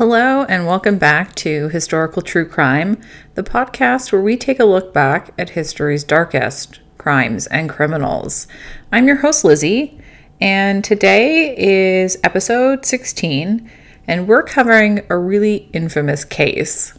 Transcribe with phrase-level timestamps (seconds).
[0.00, 2.98] Hello, and welcome back to Historical True Crime,
[3.34, 8.46] the podcast where we take a look back at history's darkest crimes and criminals.
[8.90, 10.00] I'm your host, Lizzie,
[10.40, 13.70] and today is episode 16,
[14.06, 16.98] and we're covering a really infamous case.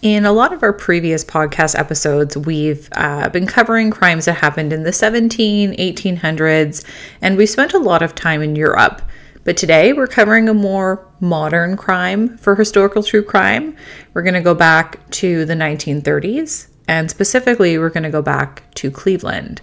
[0.00, 4.72] In a lot of our previous podcast episodes, we've uh, been covering crimes that happened
[4.72, 6.84] in the 17, 1800s,
[7.20, 9.02] and we spent a lot of time in Europe.
[9.44, 13.76] But today we're covering a more modern crime for historical true crime.
[14.14, 18.62] We're going to go back to the 1930s, and specifically, we're going to go back
[18.76, 19.60] to Cleveland.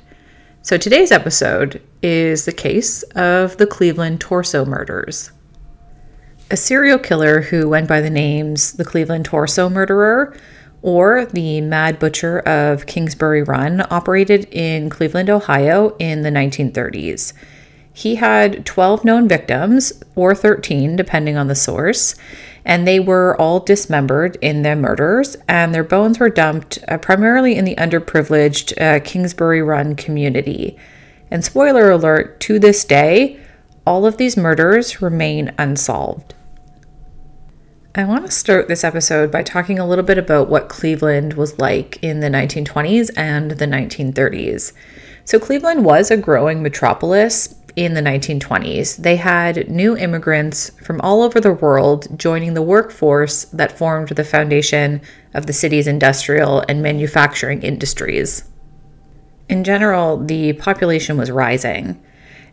[0.63, 5.31] So today's episode is the case of the Cleveland Torso murders.
[6.51, 10.35] A serial killer who went by the names the Cleveland Torso Murderer
[10.81, 17.33] or the Mad Butcher of Kingsbury Run operated in Cleveland, Ohio in the 1930s.
[17.99, 22.15] He had 12 known victims, or 13, depending on the source,
[22.63, 27.57] and they were all dismembered in their murders, and their bones were dumped uh, primarily
[27.57, 30.77] in the underprivileged uh, Kingsbury Run community.
[31.29, 33.37] And spoiler alert, to this day,
[33.85, 36.33] all of these murders remain unsolved.
[37.95, 41.59] I want to start this episode by talking a little bit about what Cleveland was
[41.59, 44.71] like in the 1920s and the 1930s.
[45.25, 48.97] So, Cleveland was a growing metropolis in the 1920s.
[48.97, 54.25] They had new immigrants from all over the world joining the workforce that formed the
[54.25, 54.99] foundation
[55.33, 58.43] of the city's industrial and manufacturing industries.
[59.47, 62.03] In general, the population was rising,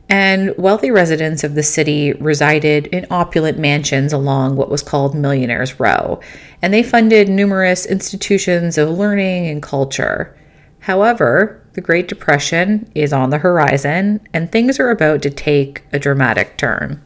[0.09, 5.81] and wealthy residents of the city resided in opulent mansions along what was called Millionaires
[5.81, 6.21] Row,
[6.63, 10.39] and they funded numerous institutions of learning and culture.
[10.79, 15.99] However, the Great Depression is on the horizon, and things are about to take a
[15.99, 17.03] dramatic turn.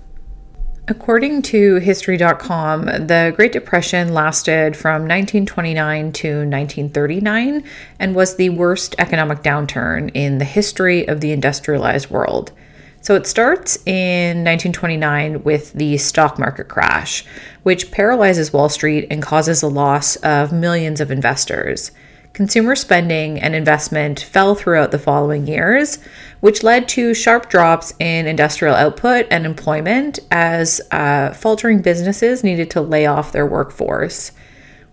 [0.86, 7.64] According to History.com, the Great Depression lasted from 1929 to 1939
[7.98, 12.52] and was the worst economic downturn in the history of the industrialized world.
[13.00, 17.24] So it starts in 1929 with the stock market crash,
[17.64, 21.90] which paralyzes Wall Street and causes a loss of millions of investors.
[22.32, 25.98] Consumer spending and investment fell throughout the following years,
[26.38, 32.70] which led to sharp drops in industrial output and employment as uh, faltering businesses needed
[32.70, 34.30] to lay off their workforce.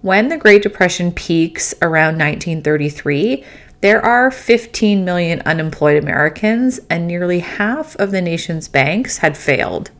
[0.01, 3.43] When the Great Depression peaks around 1933,
[3.81, 9.91] there are 15 million unemployed Americans, and nearly half of the nation's banks had failed.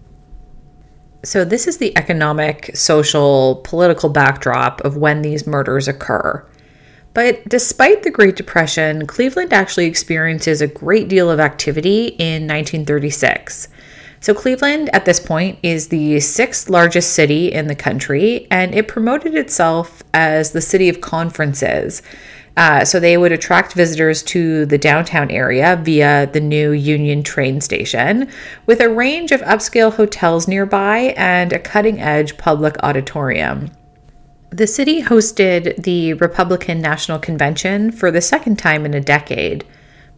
[1.24, 6.44] So, this is the economic, social, political backdrop of when these murders occur.
[7.18, 13.70] But despite the Great Depression, Cleveland actually experiences a great deal of activity in 1936.
[14.20, 18.88] So, Cleveland at this point is the sixth largest city in the country, and it
[18.88, 22.04] promoted itself as the city of conferences.
[22.56, 27.62] Uh, so, they would attract visitors to the downtown area via the new Union train
[27.62, 28.30] station,
[28.68, 33.72] with a range of upscale hotels nearby and a cutting edge public auditorium.
[34.58, 39.64] The city hosted the Republican National Convention for the second time in a decade,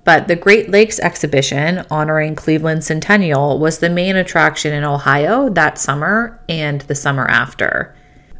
[0.06, 5.78] but the Great Lakes exhibition honoring Cleveland's centennial was the main attraction in Ohio that
[5.78, 7.94] summer and the summer after.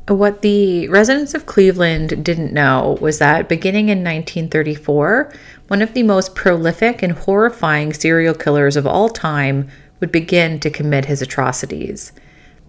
[0.08, 5.34] What the residents of Cleveland didn't know was that beginning in 1934,
[5.68, 9.68] one of the most prolific and horrifying serial killers of all time
[10.00, 12.14] would begin to commit his atrocities.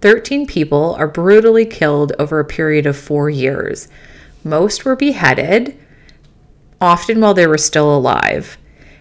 [0.01, 3.89] 13 people are brutally killed over a period of four years.
[4.43, 5.77] Most were beheaded,
[6.81, 8.57] often while they were still alive.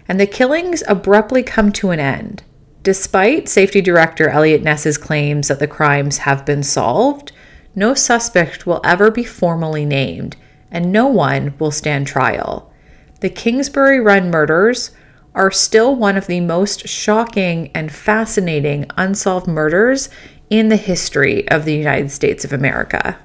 [0.07, 2.43] And the killings abruptly come to an end.
[2.83, 7.31] Despite Safety Director Eliot Ness's claims that the crimes have been solved,
[7.75, 10.35] no suspect will ever be formally named,
[10.71, 12.73] and no one will stand trial.
[13.21, 14.91] The Kingsbury Run murders
[15.35, 20.09] are still one of the most shocking and fascinating unsolved murders
[20.49, 23.17] in the history of the United States of America.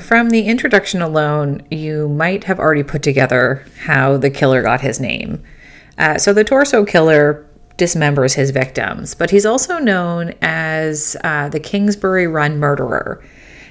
[0.00, 4.98] From the introduction alone, you might have already put together how the killer got his
[4.98, 5.42] name.
[5.96, 7.48] Uh, so, the torso killer
[7.78, 13.22] dismembers his victims, but he's also known as uh, the Kingsbury Run murderer,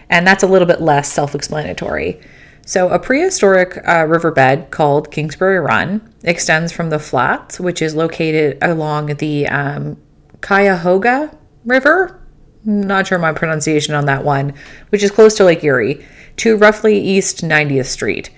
[0.10, 2.20] and that's a little bit less self explanatory.
[2.66, 8.58] So, a prehistoric uh, riverbed called Kingsbury Run extends from the Flats, which is located
[8.62, 10.02] along the um,
[10.42, 12.20] Cuyahoga River
[12.66, 14.54] not sure my pronunciation on that one,
[14.90, 16.06] which is close to Lake Erie,
[16.38, 18.30] to roughly East 90th Street.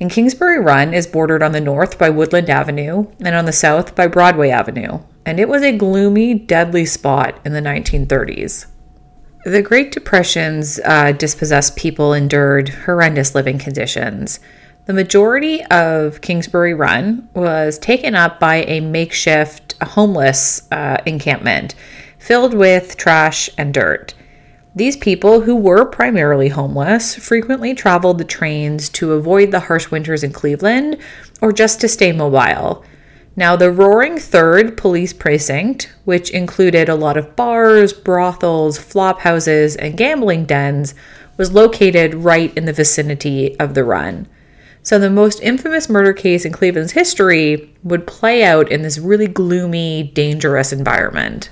[0.00, 3.94] And Kingsbury Run is bordered on the north by Woodland Avenue and on the south
[3.94, 8.66] by Broadway Avenue, and it was a gloomy, deadly spot in the 1930s.
[9.44, 14.40] The Great Depression's uh, dispossessed people endured horrendous living conditions.
[14.86, 21.74] The majority of Kingsbury Run was taken up by a makeshift homeless uh, encampment
[22.28, 24.12] filled with trash and dirt.
[24.76, 30.22] These people, who were primarily homeless, frequently traveled the trains to avoid the harsh winters
[30.22, 30.98] in Cleveland
[31.40, 32.84] or just to stay mobile.
[33.34, 39.74] Now, the Roaring Third police precinct, which included a lot of bars, brothels, flop houses,
[39.74, 40.94] and gambling dens,
[41.38, 44.28] was located right in the vicinity of the run.
[44.82, 49.28] So, the most infamous murder case in Cleveland's history would play out in this really
[49.28, 51.48] gloomy, dangerous environment.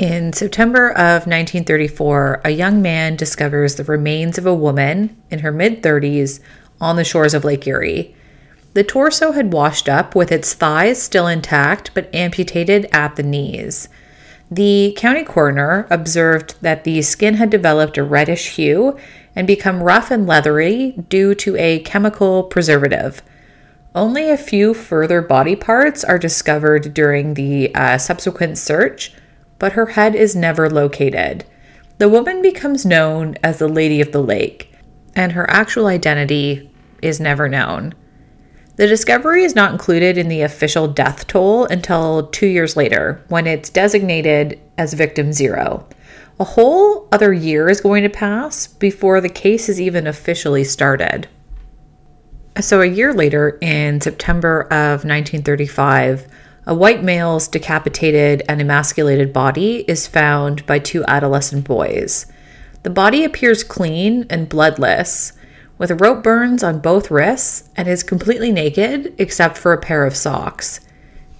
[0.00, 5.52] In September of 1934, a young man discovers the remains of a woman in her
[5.52, 6.40] mid 30s
[6.80, 8.16] on the shores of Lake Erie.
[8.72, 13.90] The torso had washed up with its thighs still intact but amputated at the knees.
[14.50, 18.96] The county coroner observed that the skin had developed a reddish hue
[19.36, 23.20] and become rough and leathery due to a chemical preservative.
[23.94, 29.12] Only a few further body parts are discovered during the uh, subsequent search,
[29.60, 31.44] but her head is never located.
[31.98, 34.72] The woman becomes known as the Lady of the Lake,
[35.14, 36.68] and her actual identity
[37.02, 37.94] is never known.
[38.76, 43.46] The discovery is not included in the official death toll until two years later, when
[43.46, 45.86] it's designated as victim zero.
[46.38, 51.28] A whole other year is going to pass before the case is even officially started.
[52.58, 56.26] So, a year later, in September of 1935,
[56.66, 62.26] a white male's decapitated and emasculated body is found by two adolescent boys.
[62.82, 65.32] The body appears clean and bloodless,
[65.78, 70.14] with rope burns on both wrists, and is completely naked except for a pair of
[70.14, 70.80] socks.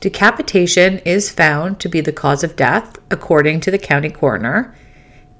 [0.00, 4.74] Decapitation is found to be the cause of death, according to the county coroner,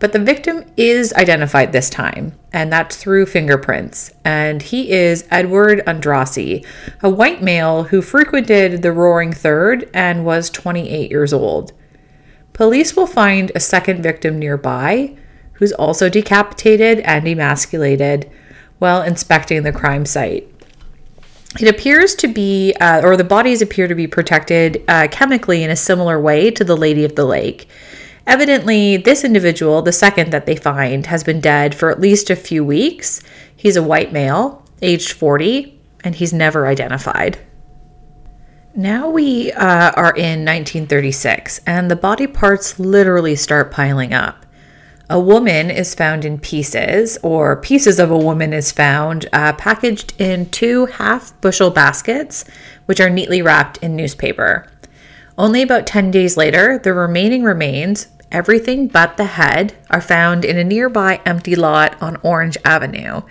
[0.01, 4.11] but the victim is identified this time, and that's through fingerprints.
[4.25, 6.67] And he is Edward Andrassy,
[7.03, 11.73] a white male who frequented the Roaring Third and was 28 years old.
[12.55, 15.17] Police will find a second victim nearby,
[15.55, 18.31] who's also decapitated and emasculated,
[18.79, 20.49] while inspecting the crime site.
[21.61, 25.71] It appears to be, uh, or the bodies appear to be protected uh, chemically in
[25.71, 27.69] a similar way to the Lady of the Lake.
[28.31, 32.37] Evidently, this individual, the second that they find, has been dead for at least a
[32.37, 33.21] few weeks.
[33.57, 37.41] He's a white male, aged 40, and he's never identified.
[38.73, 44.47] Now we uh, are in 1936, and the body parts literally start piling up.
[45.09, 50.15] A woman is found in pieces, or pieces of a woman is found uh, packaged
[50.21, 52.45] in two half bushel baskets,
[52.87, 54.71] which are neatly wrapped in newspaper.
[55.37, 60.57] Only about 10 days later, the remaining remains, everything but the head, are found in
[60.57, 63.23] a nearby empty lot on Orange Avenue.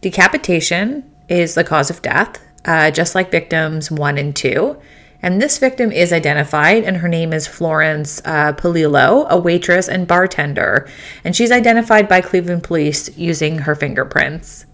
[0.00, 4.76] Decapitation is the cause of death, uh, just like victims one and two.
[5.22, 10.08] And this victim is identified, and her name is Florence uh, Polillo, a waitress and
[10.08, 10.88] bartender.
[11.24, 14.64] And she's identified by Cleveland police using her fingerprints.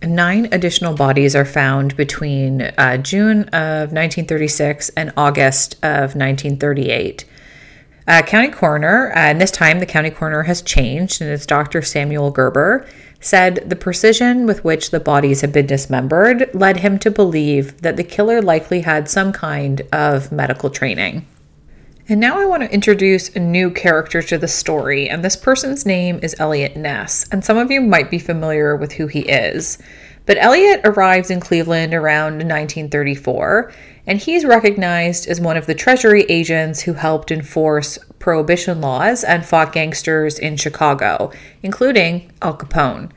[0.00, 7.24] Nine additional bodies are found between uh, June of 1936 and August of 1938.
[8.08, 11.82] Uh, county coroner, uh, and this time the county coroner has changed, and it's Dr.
[11.82, 12.86] Samuel Gerber,
[13.20, 17.98] said the precision with which the bodies had been dismembered led him to believe that
[17.98, 21.26] the killer likely had some kind of medical training.
[22.08, 25.84] And now I want to introduce a new character to the story, and this person's
[25.84, 29.76] name is Eliot Ness, and some of you might be familiar with who he is.
[30.24, 33.72] But Eliot arrives in Cleveland around 1934,
[34.08, 39.44] and he's recognized as one of the Treasury agents who helped enforce prohibition laws and
[39.44, 41.30] fought gangsters in Chicago,
[41.62, 43.10] including Al Capone.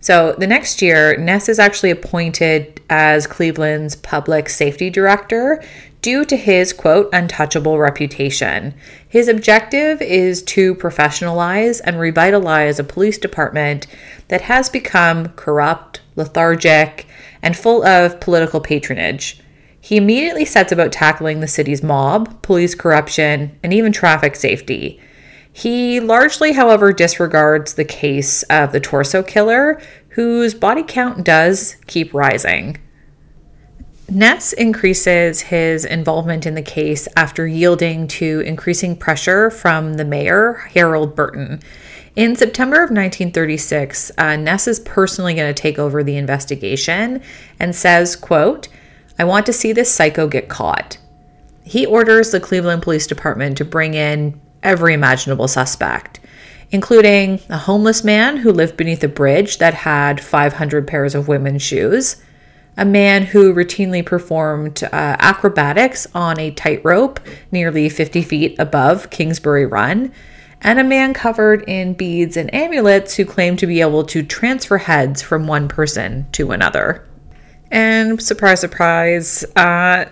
[0.00, 5.62] So the next year, Ness is actually appointed as Cleveland's public safety director
[6.00, 8.72] due to his quote untouchable reputation.
[9.06, 13.86] His objective is to professionalize and revitalize a police department
[14.28, 17.06] that has become corrupt, lethargic,
[17.42, 19.38] and full of political patronage.
[19.80, 25.00] He immediately sets about tackling the city's mob, police corruption, and even traffic safety.
[25.52, 32.12] He largely, however, disregards the case of the torso killer, whose body count does keep
[32.12, 32.76] rising.
[34.08, 40.54] Ness increases his involvement in the case after yielding to increasing pressure from the mayor,
[40.74, 41.60] Harold Burton.
[42.16, 47.22] In September of 1936, uh, Ness is personally going to take over the investigation
[47.60, 48.68] and says, quote,
[49.20, 50.96] I want to see this psycho get caught.
[51.62, 56.20] He orders the Cleveland Police Department to bring in every imaginable suspect.
[56.70, 61.60] including a homeless man who lived beneath a bridge that had 500 pairs of women's
[61.60, 62.22] shoes,
[62.78, 69.66] a man who routinely performed uh, acrobatics on a tightrope nearly 50 feet above Kingsbury
[69.66, 70.12] Run,
[70.62, 74.78] and a man covered in beads and amulets who claimed to be able to transfer
[74.78, 77.04] heads from one person to another.
[77.70, 80.06] And surprise, surprise, uh,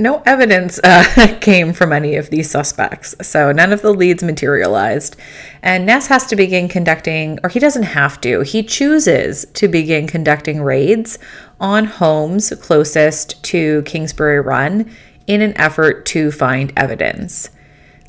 [0.00, 5.16] no evidence uh, came from any of these suspects, so none of the leads materialized.
[5.62, 10.06] And Ness has to begin conducting, or he doesn't have to, he chooses to begin
[10.06, 11.18] conducting raids
[11.60, 14.90] on homes closest to Kingsbury Run
[15.26, 17.50] in an effort to find evidence.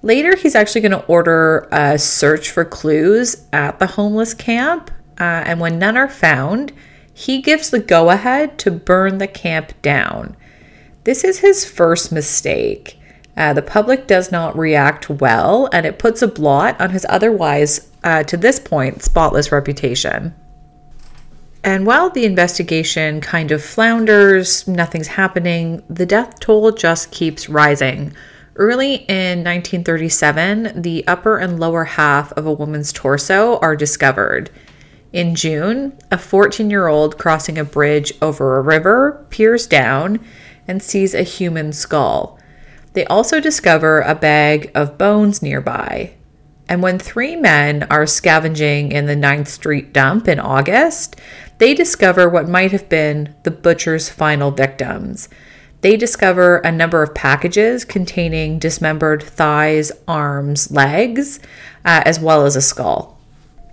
[0.01, 5.43] Later, he's actually going to order a search for clues at the homeless camp, uh,
[5.45, 6.71] and when none are found,
[7.13, 10.35] he gives the go ahead to burn the camp down.
[11.03, 12.97] This is his first mistake.
[13.35, 17.89] Uh, the public does not react well, and it puts a blot on his otherwise,
[18.03, 20.33] uh, to this point, spotless reputation.
[21.63, 28.13] And while the investigation kind of flounders, nothing's happening, the death toll just keeps rising.
[28.55, 34.49] Early in 1937, the upper and lower half of a woman's torso are discovered.
[35.13, 40.25] In June, a 14 year old crossing a bridge over a river peers down
[40.67, 42.39] and sees a human skull.
[42.93, 46.13] They also discover a bag of bones nearby.
[46.69, 51.17] And when three men are scavenging in the 9th Street dump in August,
[51.57, 55.27] they discover what might have been the butcher's final victims.
[55.81, 61.39] They discover a number of packages containing dismembered thighs, arms, legs,
[61.83, 63.20] uh, as well as a skull.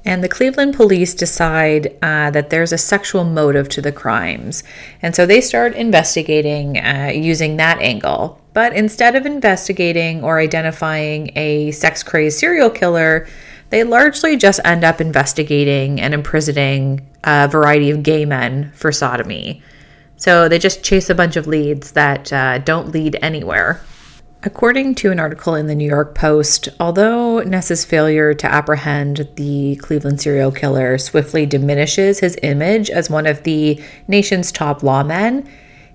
[0.04, 4.64] And the Cleveland police decide uh, that there's a sexual motive to the crimes.
[5.02, 8.40] And so they start investigating uh, using that angle.
[8.54, 13.28] But instead of investigating or identifying a sex crazed serial killer,
[13.70, 19.62] they largely just end up investigating and imprisoning a variety of gay men for sodomy.
[20.16, 23.80] So they just chase a bunch of leads that uh, don't lead anywhere.
[24.44, 29.74] According to an article in the New York Post, although Ness's failure to apprehend the
[29.82, 35.44] Cleveland serial killer swiftly diminishes his image as one of the nation's top lawmen,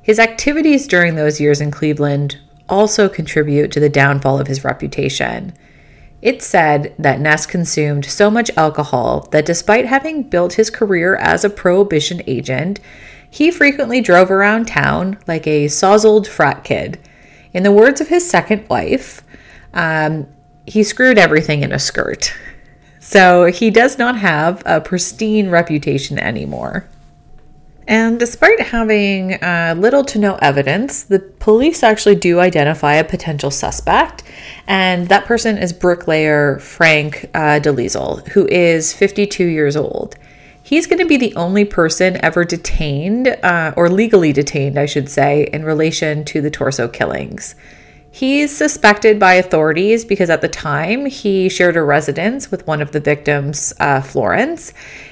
[0.01, 5.53] his activities during those years in Cleveland also contribute to the downfall of his reputation.
[6.21, 11.45] It's said that Ness consumed so much alcohol that despite having built his career as
[11.45, 12.81] a prohibition agent,
[13.29, 16.99] he frequently drove around town like a sozzled frat kid
[17.53, 19.21] in the words of his second wife,
[19.73, 20.27] um,
[20.65, 22.33] he screwed everything in a skirt.
[22.99, 26.87] So he does not have a pristine reputation anymore.
[27.85, 33.51] And despite having uh, little to no evidence, the police actually do identify a potential
[33.51, 34.23] suspect,
[34.67, 40.15] and that person is bricklayer Frank uh, Dolezal, who is 52 years old.
[40.65, 45.09] He's going to be the only person ever detained, uh, or legally detained, I should
[45.09, 47.55] say, in relation to the torso killings.
[48.09, 52.91] He's suspected by authorities because at the time he shared a residence with one of
[52.91, 54.71] the victims, uh, Florence,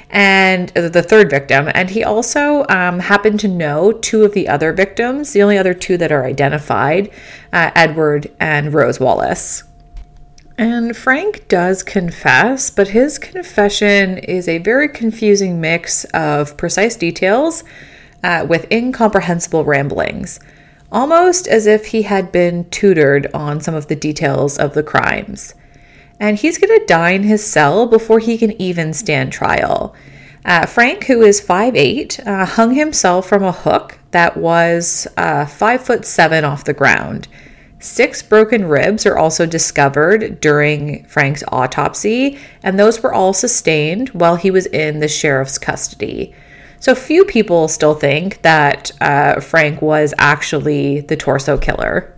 [0.09, 1.69] and uh, the third victim.
[1.73, 5.73] And he also um, happened to know two of the other victims, the only other
[5.73, 7.09] two that are identified,
[7.51, 9.63] uh, Edward and Rose Wallace.
[10.61, 17.63] And Frank does confess, but his confession is a very confusing mix of precise details
[18.23, 20.39] uh, with incomprehensible ramblings,
[20.91, 25.55] almost as if he had been tutored on some of the details of the crimes.
[26.19, 29.95] And he's going to die in his cell before he can even stand trial.
[30.45, 35.83] Uh, Frank, who is 5'8, uh, hung himself from a hook that was uh, 5
[35.83, 37.27] foot 7 off the ground.
[37.81, 44.35] Six broken ribs are also discovered during Frank's autopsy, and those were all sustained while
[44.35, 46.35] he was in the sheriff's custody.
[46.79, 52.15] So few people still think that uh, Frank was actually the torso killer.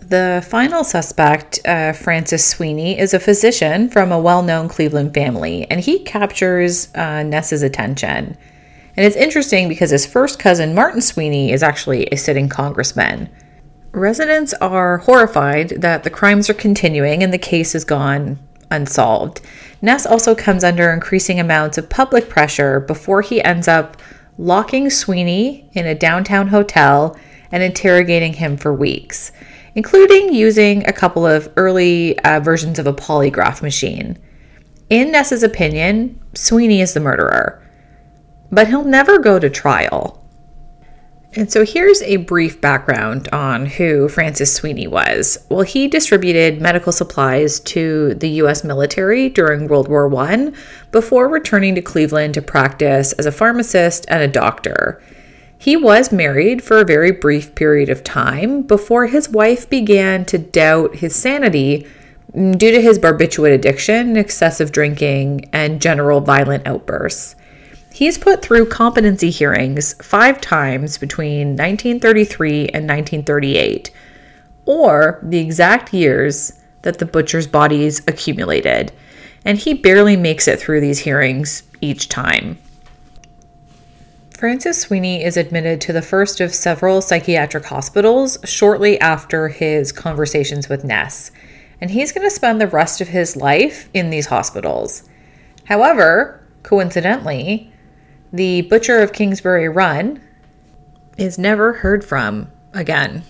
[0.00, 5.64] The final suspect, uh, Francis Sweeney, is a physician from a well known Cleveland family,
[5.70, 8.36] and he captures uh, Ness's attention.
[8.96, 13.28] And it's interesting because his first cousin, Martin Sweeney, is actually a sitting congressman.
[13.92, 18.38] Residents are horrified that the crimes are continuing and the case is gone
[18.70, 19.40] unsolved.
[19.82, 23.96] Ness also comes under increasing amounts of public pressure before he ends up
[24.38, 27.16] locking Sweeney in a downtown hotel
[27.50, 29.32] and interrogating him for weeks,
[29.74, 34.16] including using a couple of early uh, versions of a polygraph machine.
[34.88, 37.60] In Ness's opinion, Sweeney is the murderer,
[38.52, 40.19] but he'll never go to trial.
[41.34, 45.38] And so here's a brief background on who Francis Sweeney was.
[45.48, 50.50] Well, he distributed medical supplies to the US military during World War I
[50.90, 55.00] before returning to Cleveland to practice as a pharmacist and a doctor.
[55.56, 60.38] He was married for a very brief period of time before his wife began to
[60.38, 61.86] doubt his sanity
[62.32, 67.36] due to his barbiturate addiction, excessive drinking, and general violent outbursts.
[68.00, 73.90] He's put through competency hearings five times between 1933 and 1938,
[74.64, 78.90] or the exact years that the butcher's bodies accumulated,
[79.44, 82.56] and he barely makes it through these hearings each time.
[84.30, 90.70] Francis Sweeney is admitted to the first of several psychiatric hospitals shortly after his conversations
[90.70, 91.32] with Ness,
[91.82, 95.02] and he's going to spend the rest of his life in these hospitals.
[95.66, 97.69] However, coincidentally,
[98.32, 100.20] the butcher of Kingsbury Run
[101.16, 103.24] is never heard from again.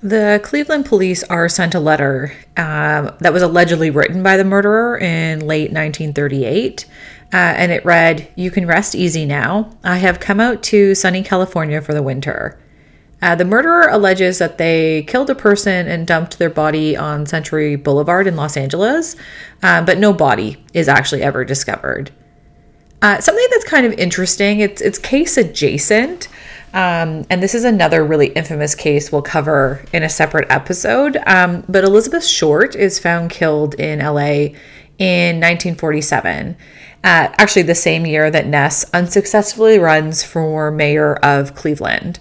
[0.00, 4.96] The Cleveland police are sent a letter uh, that was allegedly written by the murderer
[4.96, 6.86] in late 1938.
[7.32, 9.70] Uh, and it read, You can rest easy now.
[9.82, 12.60] I have come out to sunny California for the winter.
[13.20, 17.74] Uh, the murderer alleges that they killed a person and dumped their body on Century
[17.74, 19.16] Boulevard in Los Angeles,
[19.64, 22.12] uh, but no body is actually ever discovered.
[23.00, 26.28] Uh, something that's kind of interesting, it's, it's case adjacent.
[26.74, 31.16] Um, and this is another really infamous case we'll cover in a separate episode.
[31.26, 34.54] Um, but Elizabeth Short is found killed in LA
[34.98, 36.56] in 1947.
[37.04, 42.18] Uh, actually, the same year that Ness unsuccessfully runs for mayor of Cleveland.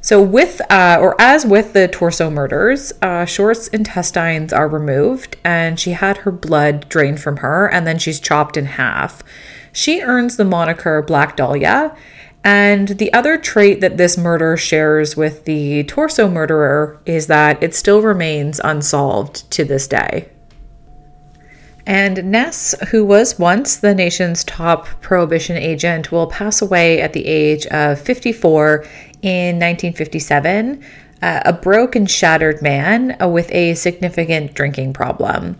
[0.00, 5.78] So, with uh, or as with the torso murders, uh, Short's intestines are removed and
[5.78, 9.22] she had her blood drained from her and then she's chopped in half.
[9.74, 11.94] She earns the moniker Black Dahlia.
[12.44, 17.74] And the other trait that this murder shares with the torso murderer is that it
[17.74, 20.28] still remains unsolved to this day.
[21.86, 27.26] And Ness, who was once the nation's top prohibition agent, will pass away at the
[27.26, 28.84] age of 54
[29.22, 30.82] in 1957,
[31.22, 35.58] uh, a broke and shattered man uh, with a significant drinking problem.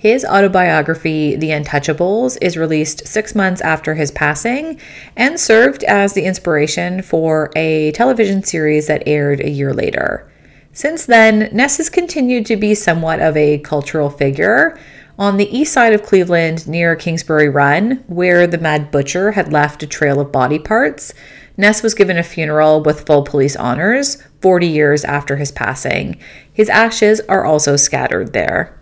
[0.00, 4.80] His autobiography, The Untouchables, is released six months after his passing
[5.14, 10.26] and served as the inspiration for a television series that aired a year later.
[10.72, 14.78] Since then, Ness has continued to be somewhat of a cultural figure.
[15.18, 19.82] On the east side of Cleveland, near Kingsbury Run, where the Mad Butcher had left
[19.82, 21.12] a trail of body parts,
[21.58, 26.16] Ness was given a funeral with full police honors 40 years after his passing.
[26.50, 28.79] His ashes are also scattered there.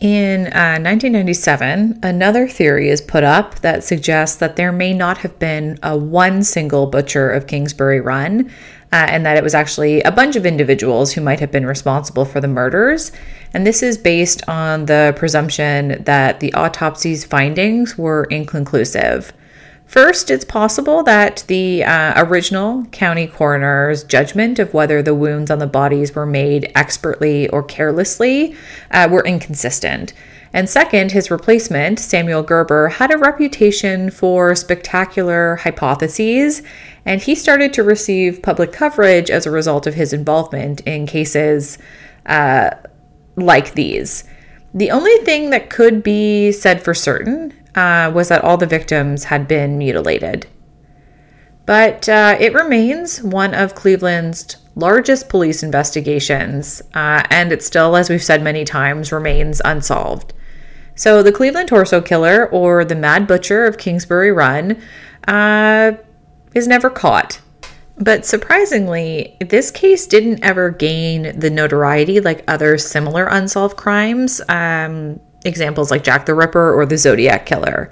[0.00, 5.38] In uh, 1997, another theory is put up that suggests that there may not have
[5.38, 8.50] been a one single butcher of Kingsbury Run,
[8.92, 12.24] uh, and that it was actually a bunch of individuals who might have been responsible
[12.24, 13.12] for the murders.
[13.52, 19.34] And this is based on the presumption that the autopsy's findings were inconclusive.
[19.90, 25.58] First, it's possible that the uh, original county coroner's judgment of whether the wounds on
[25.58, 28.54] the bodies were made expertly or carelessly
[28.92, 30.12] uh, were inconsistent.
[30.52, 36.62] And second, his replacement, Samuel Gerber, had a reputation for spectacular hypotheses,
[37.04, 41.78] and he started to receive public coverage as a result of his involvement in cases
[42.26, 42.70] uh,
[43.34, 44.22] like these.
[44.72, 49.24] The only thing that could be said for certain uh, was that all the victims
[49.24, 50.46] had been mutilated.
[51.66, 58.10] But uh, it remains one of Cleveland's largest police investigations, uh, and it still, as
[58.10, 60.32] we've said many times, remains unsolved.
[60.96, 64.82] So, the Cleveland Torso Killer, or the Mad Butcher of Kingsbury Run,
[65.28, 65.92] uh,
[66.54, 67.40] is never caught.
[67.96, 74.40] But surprisingly, this case didn't ever gain the notoriety like other similar unsolved crimes.
[74.48, 77.90] Um, examples like Jack the Ripper or the Zodiac Killer.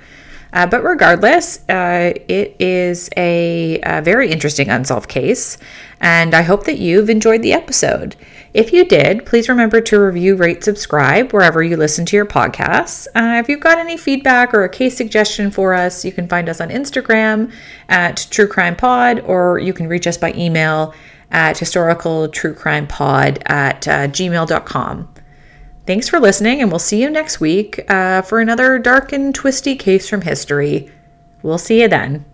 [0.52, 5.58] Uh, but regardless, uh, it is a, a, very interesting unsolved case,
[6.00, 8.16] and I hope that you've enjoyed the episode.
[8.54, 13.06] If you did, please remember to review, rate, subscribe wherever you listen to your podcasts.
[13.08, 16.48] Uh, if you've got any feedback or a case suggestion for us, you can find
[16.48, 17.52] us on Instagram
[17.90, 20.94] at True Crime Pod, or you can reach us by email
[21.30, 25.08] at historicaltruecrimepod at uh, gmail.com.
[25.88, 29.74] Thanks for listening, and we'll see you next week uh, for another dark and twisty
[29.74, 30.92] case from history.
[31.42, 32.27] We'll see you then.